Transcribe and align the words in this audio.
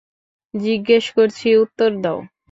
জিজ্ঞেস 0.53 1.05
করছি,, 1.17 1.47
উত্তর 1.63 1.89
দাও। 2.03 2.19